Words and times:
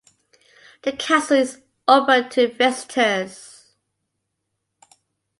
The 0.81 0.93
castle 0.93 1.37
is 1.37 1.61
open 1.87 2.29
to 2.31 2.51
visitors. 2.51 3.67